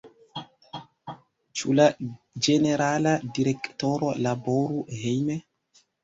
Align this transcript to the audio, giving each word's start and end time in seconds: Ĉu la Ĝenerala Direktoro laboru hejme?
Ĉu 1.59 1.75
la 1.79 1.83
Ĝenerala 2.47 3.11
Direktoro 3.39 4.09
laboru 4.29 4.81
hejme? 5.03 5.37